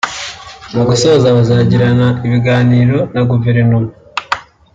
Mu 0.73 0.81
gusoza 0.89 1.27
bazagirana 1.37 2.07
ibiganiro 2.25 2.97
na 3.13 3.21
Guverinoma 3.29 3.91